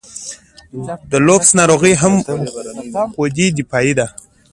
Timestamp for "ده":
3.99-4.07